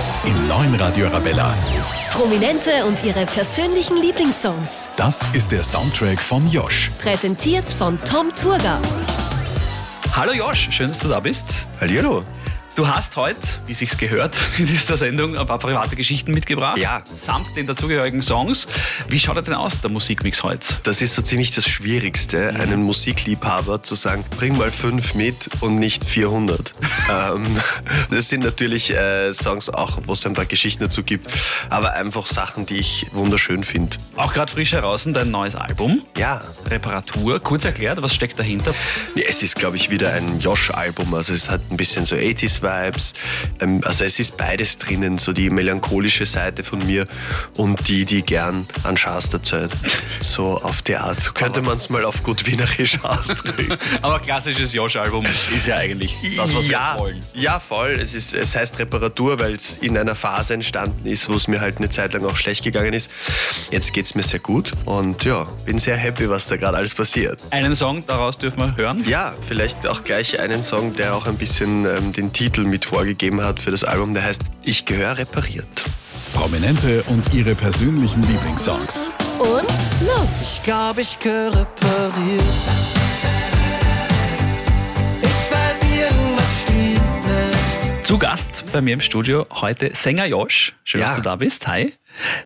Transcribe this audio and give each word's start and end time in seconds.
Jetzt 0.00 0.14
im 0.24 0.48
neuen 0.48 0.74
Radio 0.76 1.08
Arabella. 1.08 1.54
Prominente 2.10 2.86
und 2.86 3.04
ihre 3.04 3.26
persönlichen 3.26 3.98
Lieblingssongs. 3.98 4.88
Das 4.96 5.28
ist 5.34 5.52
der 5.52 5.62
Soundtrack 5.62 6.18
von 6.18 6.50
Josh. 6.50 6.90
Präsentiert 7.02 7.70
von 7.70 7.98
Tom 8.10 8.32
Turga. 8.34 8.80
Hallo 10.16 10.32
Josh, 10.32 10.70
schön, 10.70 10.88
dass 10.88 11.00
du 11.00 11.08
da 11.08 11.20
bist. 11.20 11.68
Hallihallo. 11.82 12.22
Du 12.76 12.86
hast 12.86 13.16
heute, 13.16 13.40
wie 13.66 13.74
sich's 13.74 13.98
gehört, 13.98 14.40
in 14.58 14.66
dieser 14.66 14.96
Sendung 14.96 15.36
ein 15.36 15.46
paar 15.46 15.58
private 15.58 15.96
Geschichten 15.96 16.30
mitgebracht. 16.30 16.78
Ja. 16.78 17.02
Samt 17.12 17.56
den 17.56 17.66
dazugehörigen 17.66 18.22
Songs. 18.22 18.68
Wie 19.08 19.18
schaut 19.18 19.36
er 19.36 19.42
denn 19.42 19.54
aus, 19.54 19.80
der 19.80 19.90
Musikmix 19.90 20.44
heute? 20.44 20.66
Das 20.84 21.02
ist 21.02 21.16
so 21.16 21.22
ziemlich 21.22 21.50
das 21.50 21.66
Schwierigste, 21.66 22.50
einem 22.50 22.82
Musikliebhaber 22.82 23.82
zu 23.82 23.96
sagen, 23.96 24.24
bring 24.36 24.56
mal 24.56 24.70
fünf 24.70 25.14
mit 25.14 25.50
und 25.60 25.80
nicht 25.80 26.04
400. 26.04 26.72
ähm, 27.10 27.44
das 28.10 28.28
sind 28.28 28.44
natürlich 28.44 28.92
äh, 28.92 29.34
Songs 29.34 29.68
auch, 29.68 29.98
wo 30.06 30.12
es 30.12 30.24
ein 30.24 30.34
paar 30.34 30.46
Geschichten 30.46 30.84
dazu 30.84 31.02
gibt, 31.02 31.26
aber 31.70 31.94
einfach 31.94 32.28
Sachen, 32.28 32.66
die 32.66 32.78
ich 32.78 33.06
wunderschön 33.12 33.64
finde. 33.64 33.96
Auch 34.16 34.32
gerade 34.32 34.50
frisch 34.50 34.72
heraus 34.72 35.06
dein 35.10 35.30
neues 35.30 35.56
Album. 35.56 36.02
Ja, 36.16 36.40
Reparatur. 36.66 37.40
Kurz 37.40 37.64
erklärt, 37.64 38.00
was 38.00 38.14
steckt 38.14 38.38
dahinter? 38.38 38.74
Ja, 39.16 39.24
es 39.28 39.42
ist, 39.42 39.56
glaube 39.56 39.76
ich, 39.76 39.90
wieder 39.90 40.12
ein 40.12 40.38
Josh-Album. 40.40 41.12
Also 41.14 41.34
es 41.34 41.50
hat 41.50 41.60
ein 41.70 41.76
bisschen 41.76 42.06
so 42.06 42.14
80s-Vibes. 42.14 42.69
Ähm, 43.60 43.80
also 43.84 44.04
es 44.04 44.18
ist 44.18 44.36
beides 44.36 44.78
drinnen, 44.78 45.18
so 45.18 45.32
die 45.32 45.50
melancholische 45.50 46.26
Seite 46.26 46.64
von 46.64 46.84
mir 46.86 47.06
und 47.56 47.88
die, 47.88 48.04
die 48.04 48.22
gern 48.22 48.66
an 48.84 48.96
Schaß 48.96 49.32
erzählt. 49.34 49.72
So 50.20 50.60
auf 50.62 50.82
die 50.82 50.96
Art. 50.96 51.20
So 51.20 51.32
könnte 51.32 51.62
man 51.62 51.76
es 51.76 51.90
mal 51.90 52.04
auf 52.04 52.22
gut 52.22 52.46
wienerisch 52.46 52.98
ausdrücken. 53.02 53.76
Aber 54.02 54.20
klassisches 54.20 54.72
Josh-Album 54.72 55.26
ist 55.26 55.66
ja 55.66 55.76
eigentlich 55.76 56.14
das, 56.36 56.54
was 56.54 56.68
ja, 56.68 56.94
wir 56.94 57.00
wollen. 57.00 57.22
Ja, 57.34 57.60
voll. 57.60 57.92
Es, 57.92 58.14
ist, 58.14 58.34
es 58.34 58.54
heißt 58.54 58.78
Reparatur, 58.78 59.38
weil 59.38 59.54
es 59.54 59.78
in 59.78 59.96
einer 59.96 60.14
Phase 60.14 60.54
entstanden 60.54 61.06
ist, 61.06 61.28
wo 61.28 61.34
es 61.34 61.48
mir 61.48 61.60
halt 61.60 61.78
eine 61.78 61.90
Zeit 61.90 62.12
lang 62.12 62.24
auch 62.24 62.36
schlecht 62.36 62.64
gegangen 62.64 62.92
ist. 62.92 63.10
Jetzt 63.70 63.92
geht 63.92 64.06
es 64.06 64.14
mir 64.14 64.22
sehr 64.22 64.40
gut 64.40 64.72
und 64.84 65.24
ja, 65.24 65.44
bin 65.64 65.78
sehr 65.78 65.96
happy, 65.96 66.28
was 66.28 66.46
da 66.46 66.56
gerade 66.56 66.76
alles 66.76 66.94
passiert. 66.94 67.40
Einen 67.50 67.74
Song 67.74 68.04
daraus 68.06 68.38
dürfen 68.38 68.58
wir 68.58 68.76
hören. 68.76 69.04
Ja, 69.06 69.32
vielleicht 69.46 69.86
auch 69.86 70.04
gleich 70.04 70.38
einen 70.38 70.62
Song, 70.62 70.94
der 70.94 71.14
auch 71.14 71.26
ein 71.26 71.36
bisschen 71.36 71.84
ähm, 71.86 72.12
den 72.12 72.32
Titel 72.32 72.49
mit 72.58 72.84
vorgegeben 72.84 73.40
hat 73.42 73.60
für 73.60 73.70
das 73.70 73.84
Album, 73.84 74.14
der 74.14 74.24
heißt 74.24 74.42
Ich 74.62 74.84
gehöre 74.84 75.18
repariert. 75.18 75.66
Prominente 76.34 77.02
und 77.04 77.32
ihre 77.34 77.54
persönlichen 77.54 78.22
Lieblingssongs. 78.22 79.10
Und 79.38 79.62
los! 80.06 80.28
Ich 80.42 80.62
glaube, 80.62 81.00
ich 81.00 81.18
gehöre 81.18 81.54
repariert. 81.60 82.44
Ich 85.22 85.50
weiß, 85.52 85.82
irgendwas 85.84 86.62
stimmt 86.62 87.24
nicht. 87.94 88.06
Zu 88.06 88.18
Gast 88.18 88.64
bei 88.72 88.80
mir 88.80 88.94
im 88.94 89.00
Studio 89.00 89.46
heute 89.52 89.90
Sänger 89.94 90.26
Josh. 90.26 90.74
Schön, 90.84 91.00
Ja. 91.00 91.08
dass 91.08 91.16
du 91.16 91.22
da 91.22 91.36
bist. 91.36 91.66
Hi. 91.66 91.92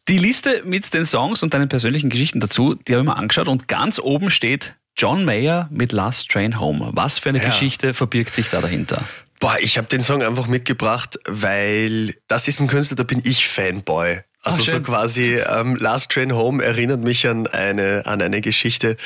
Die 0.09 0.19
Liste 0.19 0.63
mit 0.65 0.93
den 0.95 1.05
Songs 1.05 1.43
und 1.43 1.55
deinen 1.55 1.69
persönlichen 1.69 2.11
Geschichten 2.11 2.41
dazu, 2.41 2.75
die 2.75 2.93
habe 2.93 3.03
ich 3.03 3.07
mir 3.09 3.17
angeschaut 3.17 3.49
und 3.49 3.69
ganz 3.69 3.99
oben 3.99 4.31
steht 4.31 4.75
John 4.97 5.25
Mayer 5.25 5.69
mit 5.71 5.93
Last 5.93 6.31
Train 6.31 6.61
Home. 6.61 6.91
Was 6.95 7.19
für 7.19 7.31
eine 7.31 7.39
Ja. 7.39 7.47
Geschichte 7.47 7.95
verbirgt 7.95 8.33
sich 8.33 8.49
da 8.49 8.61
dahinter? 8.61 9.05
Boah, 9.45 9.59
ich 9.61 9.77
habe 9.77 9.87
den 9.89 10.01
Song 10.01 10.23
einfach 10.23 10.47
mitgebracht, 10.47 11.19
weil 11.27 12.15
das 12.29 12.49
ist 12.49 12.61
ein 12.61 12.67
Künstler, 12.67 12.97
da 12.97 13.03
bin 13.03 13.21
ich 13.27 13.47
Fanboy. 13.47 14.21
Also 14.41 14.63
Ah, 14.63 14.65
so 14.65 14.81
quasi 14.81 15.35
ähm, 15.35 15.77
Last 15.77 16.13
Train 16.13 16.33
Home 16.33 16.65
erinnert 16.65 17.05
mich 17.05 17.29
an 17.29 17.47
eine, 17.49 18.07
an 18.07 18.23
eine 18.23 18.41
Geschichte. 18.41 18.97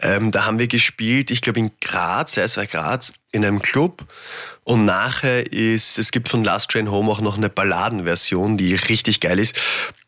Ähm, 0.00 0.30
da 0.30 0.46
haben 0.46 0.58
wir 0.58 0.66
gespielt, 0.66 1.30
ich 1.30 1.42
glaube 1.42 1.58
in 1.58 1.72
Graz, 1.82 2.36
ja, 2.36 2.42
es 2.42 2.56
war 2.56 2.64
Graz, 2.64 3.12
in 3.32 3.44
einem 3.44 3.60
Club. 3.60 4.06
Und 4.64 4.86
nachher 4.86 5.52
ist, 5.52 5.98
es 5.98 6.10
gibt 6.10 6.30
von 6.30 6.42
Last 6.42 6.70
Train 6.70 6.90
Home 6.90 7.12
auch 7.12 7.20
noch 7.20 7.36
eine 7.36 7.50
Balladenversion, 7.50 8.56
die 8.56 8.74
richtig 8.74 9.20
geil 9.20 9.38
ist. 9.38 9.60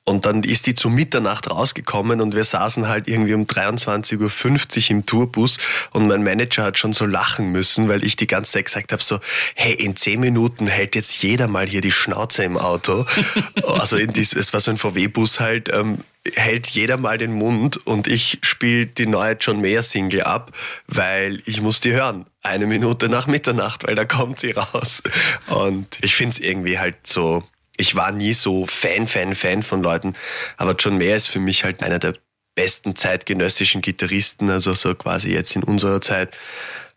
Und 0.04 0.26
dann 0.26 0.42
ist 0.42 0.66
die 0.66 0.74
zu 0.74 0.90
Mitternacht 0.90 1.50
rausgekommen 1.50 2.20
und 2.20 2.34
wir 2.34 2.44
saßen 2.44 2.88
halt 2.88 3.08
irgendwie 3.08 3.32
um 3.32 3.44
23.50 3.44 4.20
Uhr 4.20 4.90
im 4.90 5.06
Tourbus 5.06 5.56
und 5.92 6.06
mein 6.06 6.22
Manager 6.22 6.62
hat 6.64 6.78
schon 6.78 6.92
so 6.92 7.06
lachen 7.06 7.52
müssen, 7.52 7.88
weil 7.88 8.04
ich 8.04 8.14
die 8.16 8.26
ganze 8.26 8.52
Zeit 8.52 8.66
gesagt 8.66 8.92
habe 8.92 9.02
so, 9.02 9.18
hey, 9.54 9.72
in 9.72 9.96
zehn 9.96 10.20
Minuten 10.20 10.66
hält 10.66 10.94
jetzt 10.94 11.22
jeder 11.22 11.48
mal 11.48 11.66
hier 11.66 11.80
die 11.80 11.90
Schnauze 11.90 12.44
im 12.44 12.58
Auto. 12.58 13.06
also 13.66 13.96
in 13.96 14.12
dies, 14.12 14.34
es 14.34 14.52
war 14.52 14.60
so 14.60 14.70
ein 14.70 14.76
VW-Bus 14.76 15.40
halt, 15.40 15.70
ähm, 15.72 16.00
hält 16.34 16.66
jeder 16.68 16.98
mal 16.98 17.16
den 17.16 17.32
Mund 17.32 17.86
und 17.86 18.06
ich 18.06 18.38
spiele 18.42 18.86
die 18.86 19.06
neue 19.06 19.36
John 19.40 19.60
Mayer 19.60 19.82
Single 19.82 20.22
ab, 20.22 20.52
weil 20.86 21.42
ich 21.46 21.62
muss 21.62 21.80
die 21.80 21.92
hören. 21.92 22.26
Eine 22.42 22.66
Minute 22.66 23.08
nach 23.08 23.26
Mitternacht, 23.26 23.86
weil 23.86 23.94
da 23.94 24.04
kommt 24.04 24.38
sie 24.40 24.50
raus. 24.50 25.02
Und 25.46 25.98
ich 26.02 26.14
finde 26.14 26.34
es 26.34 26.38
irgendwie 26.40 26.78
halt 26.78 27.06
so, 27.06 27.42
ich 27.76 27.94
war 27.94 28.12
nie 28.12 28.32
so 28.32 28.66
Fan, 28.66 29.06
Fan, 29.06 29.34
Fan 29.34 29.62
von 29.62 29.82
Leuten, 29.82 30.14
aber 30.56 30.74
John 30.78 30.98
Mayer 30.98 31.16
ist 31.16 31.26
für 31.28 31.40
mich 31.40 31.64
halt 31.64 31.82
einer 31.82 31.98
der 31.98 32.14
besten 32.54 32.94
zeitgenössischen 32.94 33.82
Gitarristen, 33.82 34.48
also 34.50 34.74
so 34.74 34.94
quasi 34.94 35.32
jetzt 35.32 35.56
in 35.56 35.64
unserer 35.64 36.00
Zeit 36.00 36.36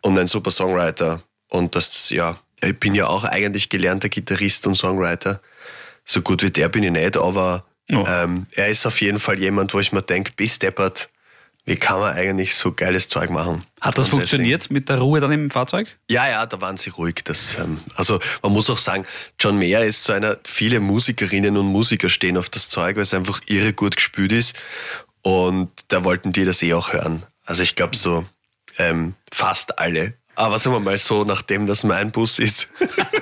und 0.02 0.18
ein 0.18 0.28
super 0.28 0.50
Songwriter. 0.52 1.22
Und 1.48 1.74
das, 1.74 2.10
ja, 2.10 2.38
ich 2.62 2.78
bin 2.78 2.94
ja 2.94 3.08
auch 3.08 3.24
eigentlich 3.24 3.68
gelernter 3.68 4.08
Gitarrist 4.08 4.66
und 4.66 4.76
Songwriter. 4.76 5.40
So 6.04 6.22
gut 6.22 6.42
wie 6.42 6.50
der 6.50 6.68
bin 6.68 6.84
ich 6.84 6.92
nicht, 6.92 7.16
aber 7.16 7.64
Oh. 7.90 8.04
ähm, 8.06 8.46
er 8.52 8.68
ist 8.68 8.84
auf 8.84 9.00
jeden 9.00 9.18
Fall 9.18 9.38
jemand, 9.38 9.72
wo 9.72 9.80
ich 9.80 9.92
mir 9.92 10.02
denke, 10.02 10.32
bis 10.36 10.58
deppert, 10.58 11.08
wie 11.68 11.76
kann 11.76 12.00
man 12.00 12.14
eigentlich 12.14 12.54
so 12.54 12.72
geiles 12.72 13.08
Zeug 13.08 13.28
machen? 13.28 13.62
Hat 13.80 13.98
das 13.98 14.06
Und 14.06 14.12
funktioniert 14.12 14.70
mit 14.70 14.88
der 14.88 14.98
Ruhe 14.98 15.20
dann 15.20 15.32
im 15.32 15.50
Fahrzeug? 15.50 15.98
ja, 16.08 16.28
ja, 16.28 16.46
da 16.46 16.60
waren 16.60 16.78
sie 16.78 16.90
ruhig. 16.90 17.16
Das, 17.24 17.58
ähm, 17.58 17.80
also 17.94 18.18
man 18.42 18.52
muss 18.52 18.70
auch 18.70 18.78
sagen, 18.78 19.04
John 19.38 19.58
Mayer 19.58 19.84
ist 19.84 20.04
so 20.04 20.12
einer, 20.14 20.38
viele 20.44 20.80
Musikerinnen 20.80 21.56
und 21.58 21.66
Musiker 21.66 22.08
stehen 22.08 22.38
auf 22.38 22.48
das 22.48 22.70
Zeug, 22.70 22.96
weil 22.96 23.02
es 23.02 23.12
einfach 23.12 23.40
irre 23.46 23.74
gut 23.74 23.96
gespült 23.96 24.32
ist. 24.32 24.56
Und 25.22 25.70
da 25.88 26.04
wollten 26.04 26.32
die 26.32 26.46
das 26.46 26.62
eh 26.62 26.72
auch 26.72 26.92
hören. 26.94 27.22
Also 27.44 27.62
ich 27.62 27.76
glaube 27.76 27.96
so 27.96 28.24
ähm, 28.78 29.14
fast 29.30 29.78
alle. 29.78 30.14
Aber 30.36 30.58
sagen 30.58 30.74
wir 30.76 30.80
mal 30.80 30.96
so, 30.96 31.24
nachdem 31.24 31.66
das 31.66 31.84
mein 31.84 32.12
Bus 32.12 32.38
ist, 32.38 32.68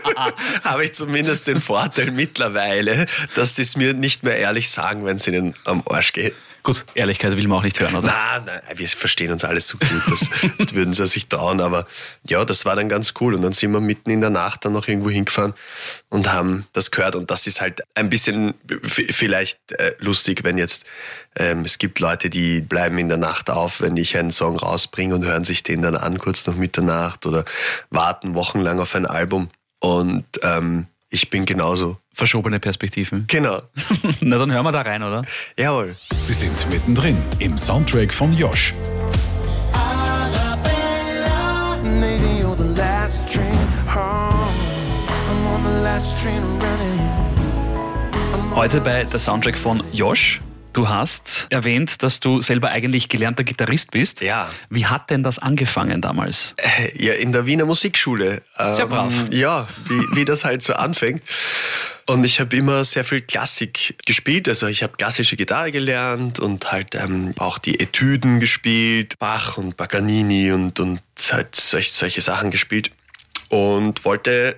habe 0.63 0.85
ich 0.85 0.93
zumindest 0.93 1.49
den 1.49 1.61
Vorteil 1.61 2.11
mittlerweile, 2.13 3.07
dass 3.35 3.57
sie 3.57 3.63
es 3.63 3.77
mir 3.77 3.95
nicht 3.95 4.23
mehr 4.23 4.37
ehrlich 4.37 4.69
sagen, 4.71 5.05
wenn 5.05 5.17
es 5.17 5.27
ihnen 5.27 5.55
am 5.65 5.83
Arsch 5.89 6.13
geht. 6.13 6.35
Gut, 6.67 6.85
Ehrlichkeit 6.97 7.37
will 7.37 7.47
man 7.47 7.59
auch 7.59 7.63
nicht 7.63 7.79
hören, 7.79 7.95
oder? 7.95 8.09
Nein, 8.09 8.43
nein, 8.45 8.61
wir 8.75 8.89
verstehen 8.89 9.31
uns 9.31 9.45
alles 9.45 9.69
so 9.69 9.79
gut, 9.79 9.89
das 10.59 10.75
würden 10.75 10.95
sie 10.95 11.07
sich 11.07 11.29
trauen. 11.29 11.61
Aber 11.61 11.87
ja, 12.29 12.45
das 12.45 12.65
war 12.65 12.75
dann 12.75 12.89
ganz 12.89 13.15
cool. 13.21 13.35
Und 13.35 13.43
dann 13.43 13.53
sind 13.53 13.71
wir 13.71 13.79
mitten 13.79 14.11
in 14.11 14.21
der 14.21 14.31
Nacht 14.31 14.65
dann 14.65 14.73
noch 14.73 14.89
irgendwo 14.89 15.09
hingefahren 15.09 15.55
und 16.09 16.33
haben 16.33 16.67
das 16.73 16.91
gehört. 16.91 17.15
Und 17.15 17.31
das 17.31 17.47
ist 17.47 17.61
halt 17.61 17.85
ein 17.95 18.09
bisschen 18.09 18.55
vielleicht 18.83 19.61
äh, 19.79 19.95
lustig, 20.01 20.43
wenn 20.43 20.59
jetzt 20.59 20.87
ähm, 21.37 21.65
es 21.65 21.79
gibt 21.79 22.01
Leute, 22.01 22.31
die 22.31 22.63
bleiben 22.63 22.99
in 22.99 23.09
der 23.09 23.17
Nacht 23.17 23.49
auf, 23.49 23.81
wenn 23.81 23.97
ich 23.97 24.19
einen 24.19 24.33
Song 24.33 24.57
rausbringe 24.57 25.15
und 25.15 25.25
hören 25.25 25.45
sich 25.45 25.63
den 25.63 25.83
dann 25.83 25.95
an 25.95 26.19
kurz 26.19 26.49
nach 26.49 26.57
Mitternacht 26.57 27.27
oder 27.27 27.45
warten 27.91 28.35
wochenlang 28.35 28.81
auf 28.81 28.93
ein 28.97 29.07
Album. 29.07 29.51
Und 29.79 30.25
ähm, 30.43 30.89
ich 31.11 31.31
bin 31.31 31.45
genauso. 31.45 31.99
Verschobene 32.13 32.61
Perspektiven. 32.61 33.25
Genau. 33.29 33.63
Na, 34.21 34.39
dann 34.39 34.53
hören 34.53 34.65
wir 34.65 34.73
da 34.73 34.83
rein, 34.83 35.03
oder? 35.03 35.25
Jawohl. 35.57 35.87
Sie 35.87 36.33
sind 36.33 36.69
mittendrin 36.71 37.17
im 37.39 37.57
Soundtrack 37.59 38.13
von 38.13 38.33
Josh. 38.33 38.75
Maybe 41.83 42.41
you're 42.41 42.57
the 42.57 42.75
last 42.77 43.33
train 43.33 43.57
home. 43.87 44.53
I'm 45.31 45.47
on 45.47 45.63
the 45.65 45.83
last 45.83 46.21
train 46.21 46.43
running. 46.43 46.97
Heute 48.57 48.81
bei 48.81 49.05
der 49.05 49.19
Soundtrack 49.19 49.57
von 49.57 49.83
Josh. 49.93 50.41
Du 50.77 50.91
hast 50.91 51.47
erwähnt, 51.49 52.03
dass 52.03 52.21
du 52.21 52.43
selber 52.43 52.69
eigentlich 52.69 53.09
gelernter 53.09 53.45
Gitarrist 53.45 53.93
bist. 53.93 54.21
Ja. 54.21 54.51
Wie 54.69 54.85
hat 54.85 55.09
denn 55.09 55.23
das 55.23 55.39
angefangen 55.39 56.03
damals? 56.03 56.55
Ja, 56.95 57.15
in 57.15 57.33
der 57.33 57.47
Wiener 57.47 57.65
Musikschule. 57.65 58.43
Sehr 58.69 58.85
Ähm, 58.85 58.91
brav. 58.91 59.15
Ja, 59.31 59.67
wie, 59.89 60.17
wie 60.17 60.25
das 60.27 60.45
halt 60.45 60.63
so 60.63 60.75
anfängt. 60.75 61.23
Und 62.05 62.25
ich 62.25 62.41
habe 62.41 62.55
immer 62.55 62.85
sehr 62.85 63.05
viel 63.05 63.23
Klassik 63.23 63.97
gespielt. 64.05 64.51
Also 64.51 64.67
ich 64.67 64.83
habe 64.83 64.99
klassische 64.99 65.37
Gitarre 65.37 65.73
gelernt 65.73 66.41
und 66.41 66.71
halt 66.71 66.95
ähm, 66.95 67.33
auch 67.39 67.57
die 67.57 67.81
Etüden 67.81 68.39
gespielt, 68.39 69.19
Bach 69.19 69.57
und 69.57 69.79
Paganini 69.79 70.53
und, 70.53 70.79
und 70.79 71.01
halt 71.33 71.57
solche, 71.57 71.91
solche 71.91 72.21
Sachen 72.21 72.51
gespielt. 72.51 72.91
Und 73.49 74.05
wollte 74.05 74.57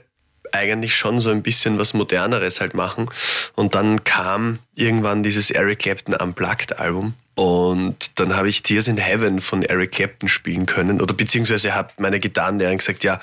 eigentlich 0.52 0.94
schon 0.94 1.20
so 1.20 1.30
ein 1.30 1.42
bisschen 1.42 1.78
was 1.78 1.94
Moderneres 1.94 2.60
halt 2.60 2.74
machen. 2.74 3.08
Und 3.54 3.74
dann 3.74 4.04
kam 4.04 4.58
irgendwann 4.74 5.22
dieses 5.22 5.50
Eric 5.50 5.80
Clapton 5.80 6.14
Unplugged 6.14 6.78
Album. 6.78 7.14
Und 7.38 8.18
dann 8.18 8.34
habe 8.34 8.48
ich 8.48 8.64
Tears 8.64 8.88
in 8.88 8.96
Heaven 8.96 9.40
von 9.40 9.62
Eric 9.62 9.92
Clapton 9.92 10.28
spielen 10.28 10.66
können. 10.66 11.00
Oder 11.00 11.14
beziehungsweise 11.14 11.72
hat 11.72 12.00
meine 12.00 12.18
Gitarrenlehrerin 12.18 12.78
gesagt, 12.78 13.04
ja, 13.04 13.20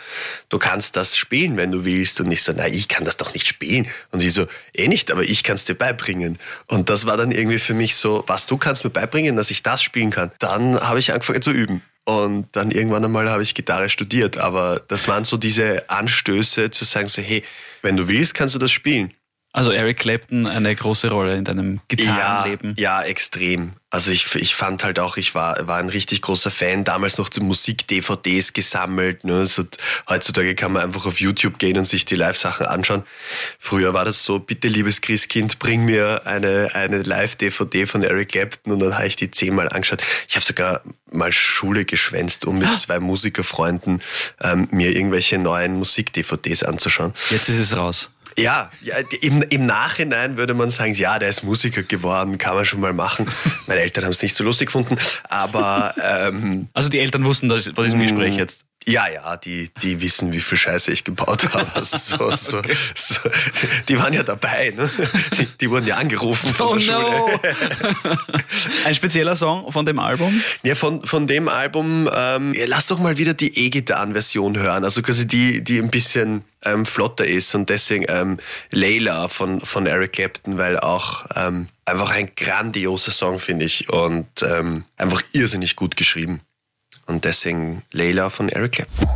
du 0.48 0.58
kannst 0.58 0.96
das 0.96 1.18
spielen, 1.18 1.58
wenn 1.58 1.70
du 1.74 1.84
willst. 1.84 2.22
Und 2.22 2.32
ich 2.32 2.42
so, 2.42 2.54
nein, 2.54 2.74
ich 2.74 2.88
kann 2.88 3.04
das 3.04 3.18
doch 3.18 3.34
nicht 3.34 3.46
spielen. 3.46 3.88
Und 4.12 4.22
sie 4.22 4.30
so, 4.30 4.48
eh 4.74 4.88
nicht, 4.88 5.12
aber 5.12 5.24
ich 5.24 5.44
kann 5.44 5.56
es 5.56 5.66
dir 5.66 5.76
beibringen. 5.76 6.40
Und 6.68 6.90
das 6.90 7.06
war 7.06 7.18
dann 7.18 7.32
irgendwie 7.32 7.60
für 7.60 7.74
mich 7.74 7.98
so, 7.98 8.24
was 8.28 8.46
du 8.46 8.56
kannst 8.56 8.86
mir 8.86 8.90
beibringen, 8.90 9.36
dass 9.36 9.52
ich 9.52 9.64
das 9.64 9.84
spielen 9.84 10.12
kann. 10.12 10.32
Dann 10.40 10.80
habe 10.80 11.00
ich 11.00 11.12
angefangen 11.12 11.42
zu 11.42 11.52
üben. 11.52 11.82
Und 12.06 12.48
dann 12.52 12.70
irgendwann 12.70 13.04
einmal 13.04 13.30
habe 13.30 13.42
ich 13.42 13.56
Gitarre 13.56 13.90
studiert. 13.90 14.38
Aber 14.38 14.82
das 14.88 15.08
waren 15.08 15.26
so 15.26 15.38
diese 15.38 15.90
Anstöße 15.90 16.70
zu 16.70 16.86
sagen, 16.86 17.08
so, 17.08 17.22
hey, 17.22 17.44
wenn 17.82 17.98
du 17.98 18.08
willst, 18.08 18.36
kannst 18.36 18.54
du 18.54 18.60
das 18.60 18.72
spielen. 18.72 19.14
Also 19.56 19.72
Eric 19.72 20.00
Clapton 20.00 20.48
eine 20.48 20.76
große 20.76 21.10
Rolle 21.10 21.38
in 21.38 21.46
deinem 21.46 21.80
Gitarrenleben. 21.88 22.76
Ja, 22.78 23.00
ja, 23.00 23.08
extrem. 23.08 23.72
Also 23.90 24.12
ich, 24.12 24.36
ich 24.36 24.54
fand 24.54 24.84
halt 24.84 25.00
auch, 25.00 25.16
ich 25.16 25.34
war, 25.34 25.66
war 25.66 25.78
ein 25.78 25.88
richtig 25.88 26.22
großer 26.22 26.52
Fan, 26.52 26.84
damals 26.84 27.18
noch 27.18 27.30
zu 27.30 27.42
Musik-DVDs 27.42 28.52
gesammelt. 28.52 29.24
Ne? 29.24 29.46
So, 29.46 29.64
heutzutage 30.10 30.56
kann 30.56 30.74
man 30.74 30.84
einfach 30.84 31.06
auf 31.06 31.22
YouTube 31.22 31.58
gehen 31.58 31.78
und 31.78 31.86
sich 31.86 32.04
die 32.04 32.18
Live-Sachen 32.18 32.66
anschauen. 32.66 33.04
Früher 33.58 33.94
war 33.94 34.04
das 34.04 34.26
so, 34.26 34.40
bitte 34.40 34.68
liebes 34.68 35.00
Christkind, 35.00 35.58
bring 35.58 35.86
mir 35.86 36.24
eine, 36.26 36.72
eine 36.74 37.04
Live-DVD 37.04 37.86
von 37.86 38.04
Eric 38.04 38.34
Clapton 38.34 38.74
und 38.74 38.80
dann 38.80 38.96
habe 38.96 39.08
ich 39.08 39.16
die 39.16 39.32
zehnmal 39.32 39.70
angeschaut. 39.70 40.04
Ich 40.28 40.36
habe 40.36 40.46
sogar 40.46 40.82
mal 41.14 41.32
Schule 41.32 41.86
geschwänzt, 41.86 42.44
um 42.44 42.60
mit 42.60 42.78
zwei 42.78 43.00
Musikerfreunden 43.00 44.02
ähm, 44.42 44.68
mir 44.72 44.94
irgendwelche 44.94 45.38
neuen 45.38 45.76
Musik-DVDs 45.78 46.64
anzuschauen. 46.64 47.14
Jetzt 47.30 47.48
ist 47.48 47.60
es 47.60 47.78
raus. 47.78 48.10
Ja, 48.38 48.70
ja 48.82 48.96
im, 49.22 49.42
im 49.44 49.66
Nachhinein 49.66 50.38
würde 50.38 50.54
man 50.54 50.70
sagen, 50.70 50.94
ja, 50.94 51.20
der 51.20 51.30
ist 51.30 51.44
Musiker 51.44 51.84
geworden, 51.84 52.38
kann 52.38 52.56
man 52.56 52.66
schon 52.66 52.82
mal 52.82 52.94
machen. 52.94 53.28
Meine 53.68 53.82
Eltern 53.82 54.04
haben 54.04 54.12
es 54.12 54.22
nicht 54.22 54.36
so 54.36 54.44
lustig 54.44 54.68
gefunden, 54.68 54.98
aber 55.30 55.94
ähm, 56.02 56.68
Also 56.74 56.90
die 56.90 57.00
Eltern 57.00 57.24
wussten 57.24 57.48
das 57.50 57.68
von 57.68 57.84
diesem 57.84 58.02
Gespräch 58.02 58.36
jetzt. 58.36 58.66
Ja, 58.88 59.08
ja, 59.08 59.38
die, 59.38 59.72
die 59.82 60.02
wissen, 60.02 60.32
wie 60.32 60.40
viel 60.40 60.58
Scheiße 60.58 60.92
ich 60.92 61.04
gebaut 61.04 61.48
habe. 61.54 61.84
So, 61.84 62.30
so, 62.32 62.62
so, 62.96 63.20
die 63.90 63.98
waren 63.98 64.14
ja 64.14 64.24
dabei, 64.24 64.74
ne? 64.76 64.90
Die, 65.38 65.46
die 65.46 65.70
wurden 65.70 65.88
ja 65.88 65.96
angerufen 65.96 66.54
von 66.54 66.78
der 66.78 66.86
Schule. 66.86 67.40
Ein 68.86 68.94
spezieller 68.94 69.36
Song 69.36 69.72
von 69.72 69.86
dem 69.86 69.98
Album? 69.98 70.40
Ja, 70.64 70.76
von, 70.76 71.04
von 71.04 71.26
dem 71.26 71.48
Album, 71.48 72.10
ähm, 72.14 72.54
ja, 72.54 72.66
lass 72.68 72.88
doch 72.88 73.00
mal 73.00 73.18
wieder 73.18 73.34
die 73.34 73.66
E-Gitarren-Version 73.66 74.58
hören. 74.58 74.84
Also 74.84 75.02
quasi 75.02 75.28
die, 75.28 75.64
die 75.64 75.80
ein 75.80 75.90
bisschen 75.90 76.44
ähm, 76.64 76.86
flotter 76.86 77.26
ist 77.26 77.56
und 77.56 77.70
deswegen 77.70 78.06
ähm, 78.08 78.38
Layla 78.70 79.30
von, 79.30 79.62
von 79.62 79.88
Eric 79.88 80.14
Clapton, 80.14 80.58
weil 80.58 80.80
auch 80.80 81.26
ähm, 81.36 81.68
einfach 81.86 82.12
ein 82.12 82.30
grandioser 82.36 83.12
Song, 83.12 83.40
finde 83.40 83.66
ich. 83.66 83.90
Und 83.90 84.28
ähm, 84.44 84.84
einfach 84.98 85.24
irrsinnig 85.32 85.76
gut 85.76 85.96
geschrieben. 85.96 86.42
Und 87.08 87.24
deswegen 87.24 87.84
Layla 87.92 88.30
von 88.30 88.50
Eric 88.50 88.74
Clapton. 88.74 89.08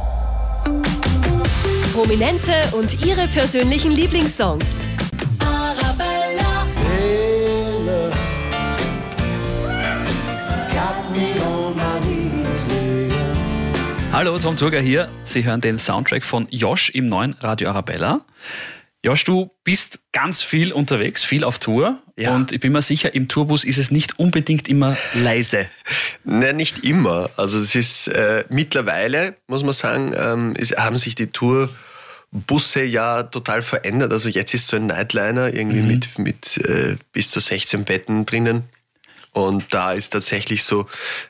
Prominente 1.93 2.53
und 2.73 3.03
ihre 3.05 3.27
persönlichen 3.27 3.91
Lieblingssongs. 3.91 4.63
Arabella. 5.39 6.67
Layla, 6.87 8.09
got 10.71 11.11
me 11.11 11.33
on 11.43 11.75
my 11.75 11.99
knees. 12.05 12.65
Hallo, 14.11 14.37
Tom 14.37 14.55
Zurger 14.55 14.79
hier. 14.81 15.09
Sie 15.23 15.43
hören 15.43 15.61
den 15.61 15.79
Soundtrack 15.79 16.23
von 16.23 16.47
Josh 16.51 16.89
im 16.89 17.09
neuen 17.09 17.33
Radio 17.39 17.69
Arabella. 17.69 18.21
Josh, 19.03 19.23
du 19.23 19.49
bist 19.63 19.99
ganz 20.11 20.41
viel 20.41 20.73
unterwegs, 20.73 21.23
viel 21.23 21.43
auf 21.43 21.57
Tour. 21.57 21.99
Ja. 22.19 22.35
Und 22.35 22.51
ich 22.51 22.59
bin 22.59 22.73
mir 22.73 22.81
sicher, 22.81 23.15
im 23.15 23.29
Tourbus 23.29 23.63
ist 23.63 23.77
es 23.77 23.91
nicht 23.91 24.19
unbedingt 24.19 24.67
immer 24.67 24.97
leise. 25.13 25.67
Nein, 26.25 26.57
nicht 26.57 26.83
immer. 26.83 27.29
Also 27.37 27.59
es 27.59 27.75
ist 27.75 28.09
äh, 28.09 28.43
mittlerweile, 28.49 29.35
muss 29.47 29.63
man 29.63 29.71
sagen, 29.71 30.13
ähm, 30.17 30.53
ist, 30.55 30.75
haben 30.75 30.97
sich 30.97 31.15
die 31.15 31.27
Tourbusse 31.27 32.83
ja 32.83 33.23
total 33.23 33.61
verändert. 33.61 34.11
Also 34.11 34.27
jetzt 34.27 34.53
ist 34.53 34.67
so 34.67 34.75
ein 34.75 34.87
Nightliner 34.87 35.53
irgendwie 35.53 35.81
mit, 35.81 36.19
mit 36.19 36.57
äh, 36.57 36.97
bis 37.13 37.31
zu 37.31 37.39
16 37.39 37.85
Betten 37.85 38.25
drinnen. 38.25 38.63
Und 39.31 39.73
da 39.73 39.93
ist 39.93 40.09
tatsächlich 40.09 40.63
so 40.63 40.87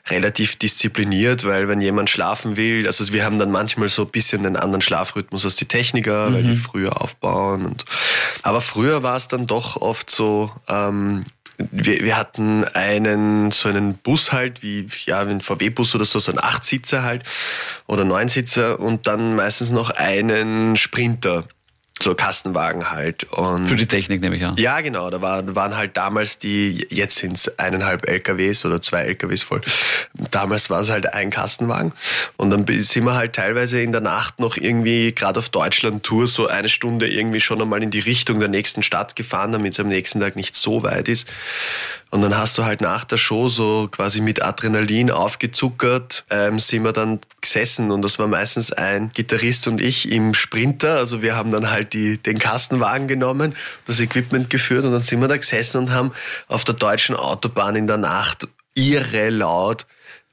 relativ 0.08 0.56
diszipliniert, 0.56 1.44
weil 1.44 1.68
wenn 1.68 1.82
jemand 1.82 2.08
schlafen 2.08 2.56
will, 2.56 2.86
also 2.86 3.12
wir 3.12 3.24
haben 3.24 3.38
dann 3.38 3.50
manchmal 3.50 3.88
so 3.88 4.02
ein 4.02 4.08
bisschen 4.08 4.46
einen 4.46 4.56
anderen 4.56 4.80
Schlafrhythmus 4.80 5.44
als 5.44 5.56
die 5.56 5.66
Techniker, 5.66 6.32
weil 6.32 6.42
die 6.42 6.56
früher 6.56 7.00
aufbauen. 7.00 7.66
Und, 7.66 7.84
aber 8.42 8.60
früher 8.60 9.02
war 9.02 9.16
es 9.16 9.28
dann 9.28 9.46
doch 9.46 9.76
oft 9.76 10.10
so, 10.10 10.50
ähm, 10.68 11.26
wir, 11.70 12.02
wir 12.02 12.16
hatten 12.16 12.64
einen, 12.64 13.50
so 13.50 13.68
einen 13.68 13.94
Bus 13.94 14.32
halt, 14.32 14.62
wie 14.62 14.86
ja, 15.04 15.26
wie 15.26 15.32
ein 15.32 15.40
VW-Bus 15.40 15.94
oder 15.94 16.04
so, 16.04 16.18
so 16.18 16.32
einen 16.32 16.40
Achtsitzer 16.40 17.02
halt 17.02 17.24
oder 17.86 18.04
Neunsitzer 18.04 18.80
und 18.80 19.06
dann 19.06 19.36
meistens 19.36 19.70
noch 19.70 19.90
einen 19.90 20.76
Sprinter, 20.76 21.44
so 22.02 22.14
Kastenwagen 22.14 22.90
halt. 22.90 23.24
Und 23.24 23.66
Für 23.66 23.76
die 23.76 23.86
Technik 23.86 24.20
nehme 24.20 24.36
ich 24.36 24.44
an. 24.44 24.56
ja, 24.56 24.80
genau. 24.80 25.10
Da 25.10 25.20
war, 25.20 25.54
waren 25.54 25.76
halt 25.76 25.96
damals 25.96 26.38
die, 26.38 26.86
jetzt 26.90 27.16
sind 27.16 27.36
es 27.36 27.58
eineinhalb 27.58 28.08
LKWs 28.08 28.64
oder 28.64 28.80
zwei 28.82 29.02
LKWs 29.02 29.42
voll. 29.42 29.60
Damals 30.30 30.70
war 30.70 30.80
es 30.80 30.90
halt 30.90 31.12
ein 31.12 31.30
Kastenwagen. 31.30 31.92
Und 32.36 32.50
dann 32.50 32.66
sind 32.82 33.04
wir 33.04 33.14
halt 33.14 33.34
teilweise 33.34 33.82
in 33.82 33.92
der 33.92 34.00
Nacht 34.00 34.38
noch 34.40 34.56
irgendwie, 34.56 35.12
gerade 35.14 35.38
auf 35.38 35.48
Deutschland-Tour, 35.48 36.26
so 36.26 36.46
eine 36.46 36.68
Stunde 36.68 37.08
irgendwie 37.08 37.40
schon 37.40 37.60
einmal 37.60 37.82
in 37.82 37.90
die 37.90 38.00
Richtung 38.00 38.40
der 38.40 38.48
nächsten 38.48 38.82
Stadt 38.82 39.16
gefahren, 39.16 39.52
damit 39.52 39.74
es 39.74 39.80
am 39.80 39.88
nächsten 39.88 40.20
Tag 40.20 40.36
nicht 40.36 40.54
so 40.54 40.82
weit 40.82 41.08
ist. 41.08 41.28
Und 42.10 42.22
dann 42.22 42.36
hast 42.36 42.58
du 42.58 42.64
halt 42.64 42.80
nach 42.80 43.04
der 43.04 43.18
Show 43.18 43.48
so 43.48 43.88
quasi 43.90 44.20
mit 44.20 44.42
Adrenalin 44.42 45.12
aufgezuckert, 45.12 46.24
ähm, 46.28 46.58
sind 46.58 46.82
wir 46.82 46.92
dann 46.92 47.20
gesessen 47.40 47.92
und 47.92 48.02
das 48.02 48.18
war 48.18 48.26
meistens 48.26 48.72
ein 48.72 49.12
Gitarrist 49.14 49.68
und 49.68 49.80
ich 49.80 50.10
im 50.10 50.34
Sprinter. 50.34 50.96
Also 50.96 51.22
wir 51.22 51.36
haben 51.36 51.52
dann 51.52 51.70
halt 51.70 51.92
die, 51.92 52.18
den 52.18 52.40
Kastenwagen 52.40 53.06
genommen, 53.06 53.54
das 53.86 54.00
Equipment 54.00 54.50
geführt 54.50 54.84
und 54.84 54.92
dann 54.92 55.04
sind 55.04 55.20
wir 55.20 55.28
da 55.28 55.36
gesessen 55.36 55.78
und 55.78 55.92
haben 55.92 56.10
auf 56.48 56.64
der 56.64 56.74
deutschen 56.74 57.14
Autobahn 57.14 57.76
in 57.76 57.86
der 57.86 57.98
Nacht 57.98 58.48
irre 58.74 59.30
laut 59.30 59.86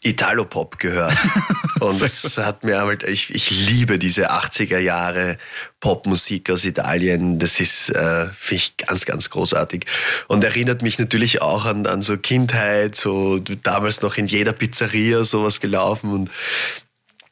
Italopop 0.04 0.80
gehört. 0.80 1.18
Und 1.80 2.02
das 2.02 2.38
hat 2.38 2.64
mir 2.64 2.82
halt, 2.82 3.04
ich, 3.04 3.34
ich 3.34 3.50
liebe 3.68 4.00
diese 4.00 4.32
80er 4.32 4.80
Jahre 4.80 5.38
Popmusik 5.80 6.50
aus 6.50 6.66
Italien. 6.66 7.40
Das 7.40 7.60
ist, 7.60 7.90
äh, 7.90 8.28
finde 8.32 8.56
ich 8.56 8.78
ganz, 8.78 9.06
ganz 9.06 9.30
großartig. 9.30 9.86
Und 10.28 10.44
erinnert 10.44 10.82
mich 10.82 11.00
natürlich 11.00 11.42
auch 11.42 11.66
an, 11.66 11.86
an 11.86 12.02
so 12.02 12.18
Kindheit, 12.18 12.96
so 12.96 13.40
damals 13.40 14.02
noch 14.02 14.18
in 14.18 14.28
jeder 14.28 14.54
Pizzeria 14.54 15.24
sowas 15.24 15.60
gelaufen 15.60 16.12
und 16.12 16.32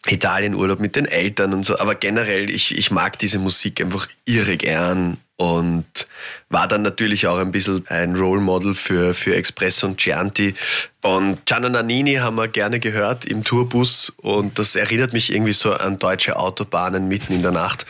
Italienurlaub 0.08 0.80
mit 0.80 0.96
den 0.96 1.06
Eltern 1.06 1.54
und 1.54 1.64
so. 1.64 1.80
Aber 1.80 1.96
generell, 1.96 2.50
ich, 2.50 2.78
ich 2.78 2.92
mag 2.92 3.18
diese 3.20 3.40
Musik 3.40 3.82
einfach 3.82 4.08
irre 4.26 4.58
gern 4.58 5.18
und 5.38 5.86
war 6.50 6.68
dann 6.68 6.82
natürlich 6.82 7.28
auch 7.28 7.38
ein 7.38 7.52
bisschen 7.52 7.86
ein 7.88 8.16
Role 8.16 8.42
Model 8.42 8.74
für, 8.74 9.14
für 9.14 9.36
Expresso 9.36 9.88
und 9.88 9.98
Chianti. 9.98 10.54
Und 11.02 11.46
Gianna 11.46 11.70
Nannini 11.70 12.16
haben 12.16 12.36
wir 12.36 12.48
gerne 12.48 12.80
gehört 12.80 13.26
im 13.26 13.44
Tourbus 13.44 14.14
und 14.18 14.58
das 14.58 14.76
erinnert 14.76 15.14
mich 15.14 15.34
irgendwie 15.34 15.54
so 15.54 15.74
an 15.74 16.00
deutsche 16.00 16.38
Autobahnen 16.38 17.08
mitten 17.08 17.34
in 17.34 17.42
der 17.42 17.52
Nacht. 17.52 17.86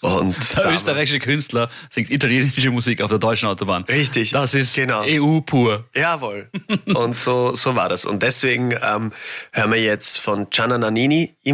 Und 0.00 0.36
Der 0.56 0.72
österreichische 0.72 1.18
Künstler 1.18 1.68
singt 1.90 2.10
italienische 2.10 2.70
Musik 2.70 3.02
auf 3.02 3.10
der 3.10 3.18
deutschen 3.18 3.48
Autobahn. 3.48 3.82
Richtig, 3.84 4.30
Das 4.30 4.54
ist 4.54 4.76
genau. 4.76 5.02
EU 5.04 5.40
pur. 5.40 5.86
Jawohl. 5.94 6.48
Und 6.86 7.18
so, 7.18 7.56
so 7.56 7.74
war 7.74 7.88
das. 7.88 8.04
Und 8.04 8.22
deswegen 8.22 8.70
ähm, 8.70 9.12
hören 9.52 9.72
wir 9.72 9.82
jetzt 9.82 10.20
von 10.20 10.48
Gianna 10.50 10.78
Nannini 10.78 11.34
i 11.44 11.52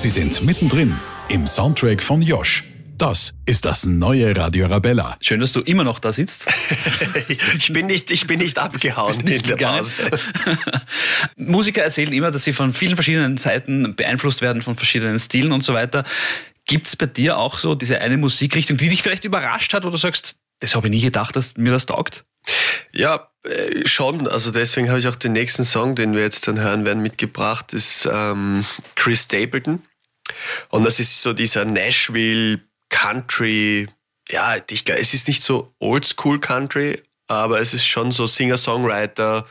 Sie 0.00 0.08
sind 0.08 0.42
mittendrin 0.44 0.98
im 1.28 1.46
Soundtrack 1.46 2.00
von 2.00 2.22
Josh. 2.22 2.64
Das 2.96 3.34
ist 3.44 3.66
das 3.66 3.84
neue 3.84 4.34
Radio 4.34 4.64
Arabella. 4.64 5.18
Schön, 5.20 5.40
dass 5.40 5.52
du 5.52 5.60
immer 5.60 5.84
noch 5.84 5.98
da 5.98 6.10
sitzt. 6.10 6.46
Ich 7.58 7.70
bin 7.70 7.86
nicht, 7.86 8.10
ich 8.10 8.26
bin 8.26 8.38
nicht 8.38 8.58
abgehauen 8.58 9.14
nicht 9.18 9.42
in 9.42 9.48
der 9.48 9.56
gegangen. 9.56 9.80
Pause. 9.80 10.58
Musiker 11.36 11.82
erzählen 11.82 12.14
immer, 12.14 12.30
dass 12.30 12.44
sie 12.44 12.54
von 12.54 12.72
vielen 12.72 12.94
verschiedenen 12.94 13.36
Seiten 13.36 13.94
beeinflusst 13.94 14.40
werden, 14.40 14.62
von 14.62 14.74
verschiedenen 14.74 15.18
Stilen 15.18 15.52
und 15.52 15.62
so 15.62 15.74
weiter. 15.74 16.04
Gibt 16.64 16.86
es 16.86 16.96
bei 16.96 17.04
dir 17.04 17.36
auch 17.36 17.58
so 17.58 17.74
diese 17.74 18.00
eine 18.00 18.16
Musikrichtung, 18.16 18.78
die 18.78 18.88
dich 18.88 19.02
vielleicht 19.02 19.24
überrascht 19.24 19.74
hat, 19.74 19.84
wo 19.84 19.90
du 19.90 19.98
sagst, 19.98 20.36
das 20.60 20.74
habe 20.74 20.86
ich 20.86 20.92
nie 20.92 21.00
gedacht, 21.00 21.36
dass 21.36 21.56
mir 21.56 21.72
das 21.72 21.86
taugt? 21.86 22.24
Ja, 22.92 23.30
äh, 23.44 23.86
schon. 23.86 24.28
Also 24.28 24.50
deswegen 24.50 24.88
habe 24.88 24.98
ich 24.98 25.08
auch 25.08 25.16
den 25.16 25.32
nächsten 25.32 25.64
Song, 25.64 25.94
den 25.94 26.14
wir 26.14 26.22
jetzt 26.22 26.46
dann 26.46 26.60
hören 26.60 26.84
werden, 26.84 27.02
mitgebracht, 27.02 27.72
ist 27.72 28.08
ähm, 28.10 28.64
Chris 28.96 29.24
Stapleton. 29.24 29.82
Und 30.68 30.84
das 30.84 31.00
ist 31.00 31.22
so 31.22 31.32
dieser 31.32 31.64
Nashville 31.64 32.60
Country. 32.88 33.88
Ja, 34.30 34.56
ich, 34.68 34.88
es 34.88 35.14
ist 35.14 35.28
nicht 35.28 35.42
so 35.42 35.72
Oldschool 35.80 36.40
Country, 36.40 37.02
aber 37.26 37.60
es 37.60 37.74
ist 37.74 37.86
schon 37.86 38.12
so 38.12 38.26
Singer-Songwriter. 38.26 39.46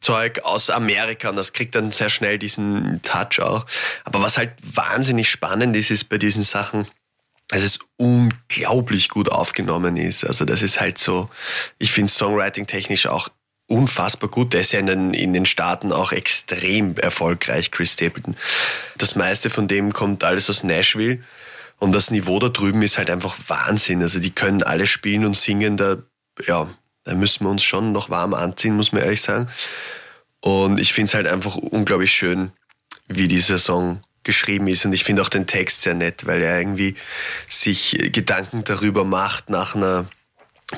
Zeug 0.00 0.40
aus 0.44 0.70
Amerika 0.70 1.30
und 1.30 1.36
das 1.36 1.52
kriegt 1.52 1.74
dann 1.74 1.90
sehr 1.90 2.10
schnell 2.10 2.38
diesen 2.38 3.00
Touch 3.02 3.40
auch. 3.40 3.66
Aber 4.04 4.22
was 4.22 4.38
halt 4.38 4.52
wahnsinnig 4.62 5.28
spannend 5.28 5.74
ist, 5.74 5.90
ist 5.90 6.04
bei 6.04 6.18
diesen 6.18 6.44
Sachen, 6.44 6.86
dass 7.48 7.62
es 7.62 7.78
unglaublich 7.96 9.08
gut 9.08 9.30
aufgenommen 9.30 9.96
ist. 9.96 10.24
Also 10.24 10.44
das 10.44 10.62
ist 10.62 10.80
halt 10.80 10.98
so, 10.98 11.30
ich 11.78 11.92
finde 11.92 12.12
Songwriting 12.12 12.66
technisch 12.66 13.06
auch 13.06 13.28
unfassbar 13.68 14.30
gut. 14.30 14.52
Der 14.52 14.60
ist 14.60 14.72
ja 14.72 14.80
in 14.80 14.86
den, 14.86 15.14
in 15.14 15.32
den 15.32 15.46
Staaten 15.46 15.92
auch 15.92 16.12
extrem 16.12 16.96
erfolgreich, 16.96 17.70
Chris 17.70 17.92
Stapleton. 17.92 18.36
Das 18.96 19.16
meiste 19.16 19.50
von 19.50 19.68
dem 19.68 19.92
kommt 19.92 20.24
alles 20.24 20.50
aus 20.50 20.64
Nashville. 20.64 21.20
Und 21.78 21.92
das 21.92 22.10
Niveau 22.10 22.38
da 22.38 22.48
drüben 22.48 22.82
ist 22.82 22.98
halt 22.98 23.10
einfach 23.10 23.36
Wahnsinn. 23.48 24.02
Also 24.02 24.18
die 24.18 24.30
können 24.30 24.62
alle 24.62 24.86
spielen 24.86 25.24
und 25.24 25.36
singen. 25.36 25.76
Da, 25.76 25.98
ja, 26.46 26.68
da 27.04 27.14
müssen 27.14 27.44
wir 27.44 27.50
uns 27.50 27.62
schon 27.62 27.92
noch 27.92 28.08
warm 28.08 28.34
anziehen, 28.34 28.76
muss 28.76 28.92
man 28.92 29.02
ehrlich 29.02 29.22
sagen. 29.22 29.48
Und 30.40 30.78
ich 30.78 30.92
finde 30.92 31.10
es 31.10 31.14
halt 31.14 31.26
einfach 31.26 31.56
unglaublich 31.56 32.12
schön, 32.12 32.52
wie 33.08 33.28
dieser 33.28 33.58
Song 33.58 34.00
geschrieben 34.26 34.68
ist. 34.68 34.84
Und 34.84 34.92
ich 34.92 35.04
finde 35.04 35.22
auch 35.22 35.30
den 35.30 35.46
Text 35.46 35.82
sehr 35.82 35.94
nett, 35.94 36.26
weil 36.26 36.42
er 36.42 36.58
irgendwie 36.58 36.96
sich 37.48 37.96
Gedanken 38.12 38.64
darüber 38.64 39.04
macht 39.04 39.48
nach 39.48 39.74
einer 39.74 40.06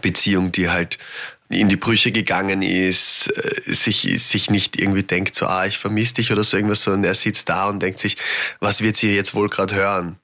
Beziehung, 0.02 0.52
die 0.52 0.68
halt 0.68 0.98
in 1.48 1.68
die 1.68 1.76
Brüche 1.76 2.12
gegangen 2.12 2.62
ist, 2.62 3.32
äh, 3.36 3.72
sich, 3.72 4.06
sich 4.22 4.50
nicht 4.50 4.78
irgendwie 4.78 5.02
denkt, 5.02 5.34
so, 5.34 5.46
ah, 5.46 5.66
ich 5.66 5.78
vermisse 5.78 6.14
dich 6.14 6.30
oder 6.30 6.44
so 6.44 6.56
irgendwas, 6.56 6.82
sondern 6.82 7.04
er 7.04 7.14
sitzt 7.14 7.48
da 7.48 7.66
und 7.66 7.80
denkt 7.80 7.98
sich, 7.98 8.16
was 8.60 8.82
wird 8.82 8.96
sie 8.96 9.14
jetzt 9.16 9.34
wohl 9.34 9.48
gerade 9.48 9.74
hören? 9.74 10.18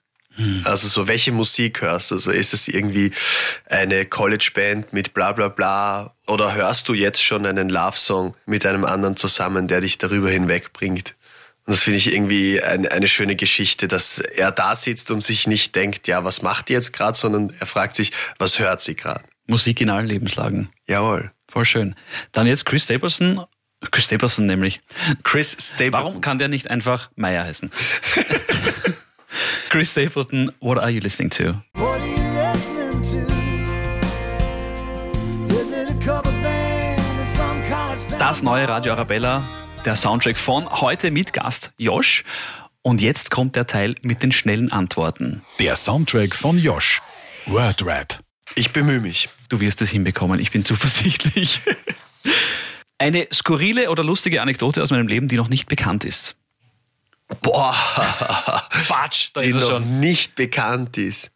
Also 0.64 0.88
so, 0.88 1.07
welche 1.07 1.31
Musik 1.31 1.81
hörst 1.81 2.11
du? 2.11 2.16
Also 2.16 2.33
ist 2.33 2.54
es 2.54 2.66
irgendwie 2.66 3.12
eine 3.66 4.04
College-Band 4.04 4.93
mit 4.93 5.14
bla 5.14 5.31
bla 5.31 5.49
bla 5.49 6.12
oder 6.26 6.54
hörst 6.54 6.88
du 6.88 6.95
jetzt 6.95 7.23
schon 7.23 7.47
einen 7.47 7.69
Love-Song 7.69 8.35
mit 8.45 8.66
einem 8.66 8.85
anderen 8.85 9.16
zusammen, 9.16 9.69
der 9.69 9.81
dich 9.81 9.97
darüber 9.97 10.28
hinwegbringt? 10.28 11.14
Und 11.66 11.73
das 11.73 11.83
finde 11.83 11.97
ich 11.97 12.12
irgendwie 12.12 12.62
ein, 12.62 12.87
eine 12.87 13.09
schöne 13.09 13.37
Geschichte, 13.37 13.88
dass 13.88 14.18
er 14.18 14.52
da 14.52 14.75
sitzt 14.75 15.11
und 15.11 15.23
sich 15.23 15.47
nicht 15.47 15.75
denkt, 15.75 16.06
ja, 16.09 16.23
was 16.23 16.42
macht 16.42 16.68
die 16.68 16.75
jetzt 16.75 16.92
gerade, 16.92 17.16
sondern 17.16 17.54
er 17.59 17.66
fragt 17.66 17.97
sich, 17.97 18.12
was 18.38 18.59
hört 18.59 18.83
sie 18.83 18.94
gerade? 18.94 19.25
Musik 19.47 19.80
in 19.80 19.88
allen 19.88 20.06
Lebenslagen. 20.06 20.68
Jawohl. 20.87 21.30
Voll 21.49 21.64
schön. 21.64 21.94
Dann 22.33 22.47
jetzt 22.47 22.66
Chris 22.66 22.85
Stapleton. 22.85 23.40
Chris 23.90 24.04
Stapleton 24.04 24.47
nämlich. 24.47 24.80
Chris 25.23 25.56
Stapleton. 25.59 25.92
Warum 25.92 26.21
kann 26.21 26.38
der 26.38 26.49
nicht 26.49 26.68
einfach 26.71 27.11
Meyer 27.16 27.44
heißen? 27.44 27.71
Chris 29.71 29.90
Stapleton, 29.92 30.52
what 30.61 30.78
are 30.78 30.90
you 30.90 31.00
listening 31.00 31.30
to? 31.30 31.62
What 31.75 32.00
are 32.00 32.06
you 32.06 32.16
listening 32.35 33.02
to? 33.02 33.16
Is 35.54 35.71
it 35.73 35.90
a 35.90 35.94
cover 36.04 36.30
band 36.42 37.00
in 37.21 37.28
some 37.37 37.62
college 37.68 38.06
town? 38.09 38.18
Das 38.18 38.42
neue 38.42 38.68
Radio 38.68 38.92
Arabella, 38.92 39.42
der 39.85 39.97
Soundtrack 39.97 40.38
von 40.38 40.69
heute 40.81 41.11
mit 41.11 41.33
Gast 41.33 41.73
Josh. 41.79 42.25
Und 42.83 43.00
jetzt 43.00 43.31
kommt 43.31 43.57
der 43.57 43.67
Teil 43.67 43.95
mit 44.03 44.23
den 44.23 44.33
schnellen 44.33 44.71
Antworten. 44.73 45.43
Der 45.59 45.76
Soundtrack 45.76 46.35
von 46.35 46.59
Josh. 46.59 47.00
Wordrap. 47.47 48.19
Ich 48.57 48.73
bemühe 48.73 49.00
mich. 49.00 49.29
Du 49.49 49.61
wirst 49.61 49.81
es 49.83 49.91
hinbekommen, 49.91 50.38
ich 50.41 50.50
bin 50.50 50.64
zuversichtlich. 50.64 51.61
Eine 52.99 53.26
skurrile 53.33 53.91
oder 53.91 54.05
lustige 54.05 54.41
Anekdote 54.43 54.83
aus 54.83 54.91
meinem 54.91 55.09
Leben, 55.09 55.29
die 55.29 55.37
noch 55.37 55.49
nicht 55.49 55.67
bekannt 55.69 56.05
ist. 56.05 56.37
Boah, 57.41 57.75
Quatsch, 58.71 59.31
da 59.33 59.41
die 59.41 59.49
ist 59.49 59.57
noch 59.57 59.71
schon. 59.71 60.00
nicht 60.00 60.35
bekannt 60.35 60.99
ist. 60.99 61.31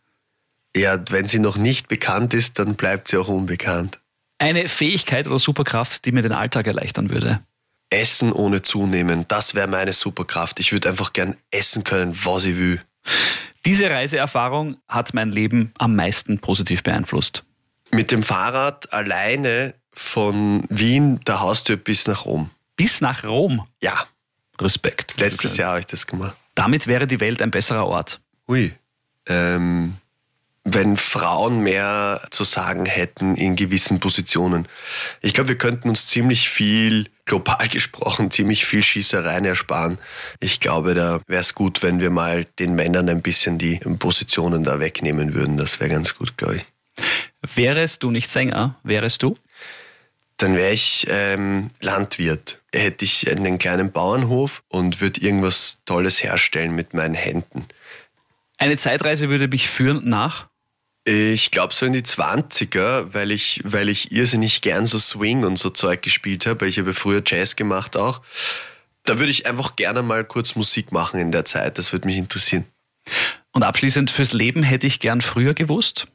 Ja, 0.76 1.02
wenn 1.10 1.26
sie 1.26 1.38
noch 1.38 1.56
nicht 1.56 1.88
bekannt 1.88 2.34
ist, 2.34 2.58
dann 2.58 2.74
bleibt 2.74 3.08
sie 3.08 3.16
auch 3.16 3.28
unbekannt. 3.28 3.98
Eine 4.38 4.68
Fähigkeit 4.68 5.26
oder 5.26 5.38
Superkraft, 5.38 6.04
die 6.04 6.12
mir 6.12 6.22
den 6.22 6.32
Alltag 6.32 6.66
erleichtern 6.66 7.10
würde. 7.10 7.40
Essen 7.90 8.32
ohne 8.32 8.62
zunehmen, 8.62 9.24
das 9.28 9.54
wäre 9.54 9.68
meine 9.68 9.92
Superkraft. 9.92 10.60
Ich 10.60 10.72
würde 10.72 10.88
einfach 10.90 11.12
gern 11.12 11.36
essen 11.50 11.84
können, 11.84 12.16
was 12.24 12.44
ich 12.44 12.56
will. 12.56 12.82
Diese 13.64 13.90
Reiseerfahrung 13.90 14.76
hat 14.88 15.14
mein 15.14 15.30
Leben 15.30 15.72
am 15.78 15.96
meisten 15.96 16.38
positiv 16.38 16.82
beeinflusst. 16.82 17.44
Mit 17.90 18.12
dem 18.12 18.22
Fahrrad 18.22 18.92
alleine 18.92 19.74
von 19.92 20.64
Wien 20.68 21.20
der 21.26 21.40
Haustür 21.40 21.76
bis 21.76 22.06
nach 22.06 22.24
Rom. 22.26 22.50
Bis 22.76 23.00
nach 23.00 23.24
Rom. 23.24 23.66
Ja, 23.82 24.06
Respekt. 24.60 25.14
letztes 25.18 25.56
Jahr 25.56 25.70
habe 25.70 25.80
ich 25.80 25.86
das 25.86 26.06
gemacht. 26.06 26.36
Damit 26.54 26.86
wäre 26.86 27.06
die 27.06 27.20
Welt 27.20 27.40
ein 27.42 27.50
besserer 27.50 27.86
Ort. 27.86 28.20
Ui. 28.48 28.74
Ähm, 29.26 29.96
wenn 30.74 30.96
Frauen 30.96 31.60
mehr 31.60 32.20
zu 32.30 32.44
sagen 32.44 32.86
hätten 32.86 33.36
in 33.36 33.56
gewissen 33.56 34.00
Positionen. 34.00 34.66
Ich 35.20 35.34
glaube, 35.34 35.50
wir 35.50 35.58
könnten 35.58 35.88
uns 35.88 36.06
ziemlich 36.06 36.48
viel, 36.48 37.08
global 37.24 37.68
gesprochen, 37.70 38.30
ziemlich 38.30 38.66
viel 38.66 38.82
Schießereien 38.82 39.44
ersparen. 39.44 39.98
Ich 40.40 40.60
glaube, 40.60 40.94
da 40.94 41.20
wäre 41.26 41.40
es 41.40 41.54
gut, 41.54 41.82
wenn 41.82 42.00
wir 42.00 42.10
mal 42.10 42.44
den 42.58 42.74
Männern 42.74 43.08
ein 43.08 43.22
bisschen 43.22 43.58
die 43.58 43.76
Positionen 43.98 44.64
da 44.64 44.80
wegnehmen 44.80 45.34
würden. 45.34 45.56
Das 45.56 45.80
wäre 45.80 45.90
ganz 45.90 46.14
gut, 46.14 46.36
glaube 46.36 46.56
ich. 46.56 46.64
Wärest 47.54 48.02
du 48.02 48.10
nicht 48.10 48.30
Sänger, 48.30 48.76
wärest 48.82 49.22
du? 49.22 49.36
Dann 50.38 50.54
wäre 50.54 50.72
ich 50.72 51.06
ähm, 51.08 51.70
Landwirt. 51.80 52.60
Hätte 52.72 53.04
ich 53.04 53.28
einen 53.28 53.58
kleinen 53.58 53.90
Bauernhof 53.90 54.62
und 54.68 55.00
würde 55.00 55.20
irgendwas 55.20 55.78
Tolles 55.84 56.22
herstellen 56.22 56.74
mit 56.74 56.94
meinen 56.94 57.14
Händen. 57.14 57.66
Eine 58.58 58.76
Zeitreise 58.76 59.30
würde 59.30 59.48
mich 59.48 59.68
führen 59.68 60.08
nach. 60.08 60.48
Ich 61.10 61.50
glaube 61.52 61.72
so 61.72 61.86
in 61.86 61.94
die 61.94 62.02
20er, 62.02 63.14
weil 63.14 63.30
ich, 63.30 63.62
weil 63.64 63.88
ich 63.88 64.12
irrsinnig 64.12 64.60
gern 64.60 64.86
so 64.86 64.98
Swing 64.98 65.42
und 65.42 65.56
so 65.56 65.70
Zeug 65.70 66.02
gespielt 66.02 66.44
habe. 66.44 66.68
Ich 66.68 66.78
habe 66.78 66.92
früher 66.92 67.22
Jazz 67.24 67.56
gemacht 67.56 67.96
auch. 67.96 68.20
Da 69.04 69.18
würde 69.18 69.30
ich 69.30 69.46
einfach 69.46 69.74
gerne 69.74 70.02
mal 70.02 70.22
kurz 70.22 70.54
Musik 70.54 70.92
machen 70.92 71.18
in 71.18 71.32
der 71.32 71.46
Zeit. 71.46 71.78
Das 71.78 71.92
würde 71.92 72.06
mich 72.06 72.18
interessieren. 72.18 72.66
Und 73.52 73.62
abschließend 73.62 74.10
fürs 74.10 74.34
Leben 74.34 74.62
hätte 74.62 74.86
ich 74.86 75.00
gern 75.00 75.22
früher 75.22 75.54
gewusst. 75.54 76.08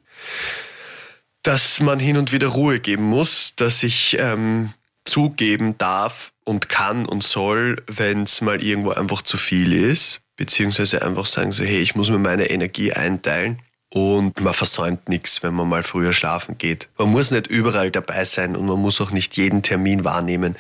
Dass 1.42 1.80
man 1.80 1.98
hin 1.98 2.16
und 2.16 2.32
wieder 2.32 2.50
Ruhe 2.50 2.80
geben 2.80 3.06
muss, 3.06 3.54
dass 3.56 3.82
ich 3.82 4.16
ähm, 4.20 4.76
zugeben 5.06 5.76
darf 5.80 6.34
und 6.44 6.70
kann 6.70 7.08
und 7.08 7.24
soll, 7.24 7.82
wenn 7.88 8.24
es 8.24 8.42
mal 8.42 8.62
irgendwo 8.62 8.92
einfach 8.92 9.24
zu 9.24 9.38
viel 9.38 9.74
ist. 9.74 10.22
Beziehungsweise 10.36 11.02
einfach 11.02 11.26
sagen 11.26 11.52
so, 11.52 11.64
hey, 11.64 11.80
ich 11.80 11.96
muss 11.96 12.12
mir 12.12 12.20
meine 12.20 12.52
Energie 12.52 12.94
einteilen. 12.94 13.60
Und 13.96 14.42
man 14.42 14.56
versäumt 14.56 15.08
nichts, 15.08 15.44
wenn 15.44 15.54
man 15.54 15.70
mal 15.70 15.84
früher 15.84 16.14
schlafen 16.14 16.58
geht. 16.58 16.90
Man 16.98 17.12
muss 17.12 17.30
nicht 17.30 17.46
überall 17.46 17.92
dabei 17.92 18.26
sein 18.26 18.56
und 18.56 18.66
man 18.66 18.80
muss 18.80 19.00
auch 19.00 19.12
nicht 19.12 19.38
jeden 19.38 19.62
Termin 19.62 20.04
wahrnehmen. 20.04 20.56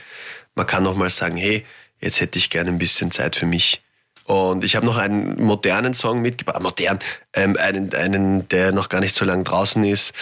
Man 0.54 0.68
kann 0.68 0.86
auch 0.86 0.96
mal 0.96 1.10
sagen, 1.10 1.36
hey, 1.38 1.66
jetzt 2.00 2.22
hätte 2.22 2.38
ich 2.38 2.52
gerne 2.52 2.70
ein 2.70 2.78
bisschen 2.78 3.10
Zeit 3.10 3.36
für 3.36 3.48
mich. 3.48 3.82
Und 4.26 4.64
ich 4.64 4.76
habe 4.76 4.86
noch 4.86 4.98
einen 4.98 5.44
modernen 5.44 5.96
Song 5.96 6.22
mitgebracht, 6.22 6.62
modern, 6.62 7.00
ähm, 7.34 7.58
einen, 7.60 7.92
einen, 7.96 8.48
der 8.50 8.72
noch 8.72 8.88
gar 8.88 9.02
nicht 9.02 9.16
so 9.16 9.26
lang 9.26 9.44
draußen 9.44 9.84
ist. 9.84 10.14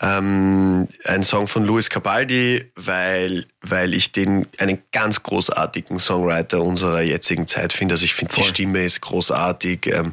Ähm, 0.00 0.88
ein 1.04 1.22
Song 1.22 1.48
von 1.48 1.64
Luis 1.64 1.88
Capaldi, 1.88 2.70
weil, 2.74 3.46
weil 3.62 3.94
ich 3.94 4.12
den 4.12 4.46
einen 4.58 4.78
ganz 4.92 5.22
großartigen 5.22 5.98
Songwriter 5.98 6.62
unserer 6.62 7.00
jetzigen 7.00 7.46
Zeit 7.46 7.72
finde. 7.72 7.94
Also 7.94 8.04
ich 8.04 8.14
finde, 8.14 8.34
die 8.34 8.42
Stimme 8.42 8.84
ist 8.84 9.00
großartig. 9.00 9.86
Ähm, 9.86 10.12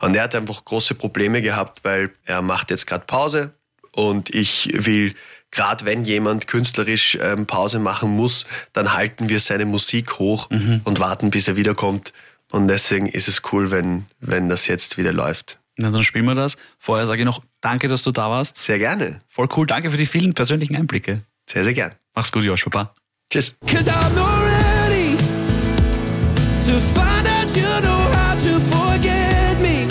und 0.00 0.14
er 0.14 0.24
hat 0.24 0.34
einfach 0.36 0.64
große 0.64 0.94
Probleme 0.94 1.42
gehabt, 1.42 1.80
weil 1.82 2.10
er 2.24 2.40
macht 2.40 2.70
jetzt 2.70 2.86
gerade 2.86 3.04
Pause 3.04 3.52
und 3.96 4.32
ich 4.34 4.70
will, 4.74 5.14
gerade 5.50 5.86
wenn 5.86 6.04
jemand 6.04 6.46
künstlerisch 6.46 7.18
ähm, 7.20 7.46
Pause 7.46 7.78
machen 7.78 8.10
muss, 8.10 8.44
dann 8.74 8.92
halten 8.92 9.28
wir 9.28 9.40
seine 9.40 9.64
Musik 9.64 10.18
hoch 10.18 10.48
und 10.84 11.00
warten, 11.00 11.30
bis 11.30 11.48
er 11.48 11.56
wiederkommt. 11.56 12.12
Und 12.52 12.68
deswegen 12.68 13.06
ist 13.06 13.26
es 13.26 13.42
cool, 13.52 13.70
wenn, 13.70 14.04
wenn 14.20 14.48
das 14.48 14.66
jetzt 14.66 14.98
wieder 14.98 15.12
läuft. 15.12 15.58
Na, 15.78 15.90
dann 15.90 16.02
spielen 16.04 16.24
wir 16.24 16.34
das. 16.34 16.56
Vorher 16.78 17.06
sage 17.06 17.20
ich 17.20 17.26
noch, 17.26 17.42
danke, 17.60 17.88
dass 17.88 18.02
du 18.02 18.10
da 18.10 18.30
warst. 18.30 18.56
Sehr 18.56 18.78
gerne. 18.78 19.20
Voll 19.28 19.48
cool. 19.56 19.66
Danke 19.66 19.90
für 19.90 19.96
die 19.96 20.06
vielen 20.06 20.32
persönlichen 20.34 20.74
Einblicke. 20.76 21.22
Sehr, 21.48 21.64
sehr 21.64 21.74
gern. 21.74 21.92
Mach's 22.14 22.32
gut, 22.32 22.44
Josh, 22.44 22.64
Papa. 22.64 22.94
Tschüss. 23.30 23.56
Cause 23.66 23.90
I'm 23.90 24.14
not 24.14 24.28
ready 24.42 25.16
to 26.64 26.78
find 26.78 27.26
out 27.28 27.54
you 27.54 27.80
know 27.82 27.90
how 28.14 28.34
to 28.36 28.58
forget 28.60 29.60
me. 29.60 29.86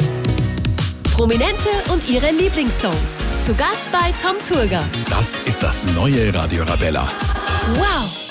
Prominente 1.14 1.70
und 1.94 2.08
ihre 2.10 2.32
Lieblingssongs. 2.32 2.98
Zu 3.46 3.54
Gast 3.54 3.92
bei 3.92 4.12
Tom 4.24 4.36
Turger. 4.50 4.84
Das 5.10 5.38
ist 5.40 5.62
das 5.62 5.86
neue 5.94 6.34
Radio 6.34 6.64
Arabella. 6.64 7.08
Wow! 7.76 8.25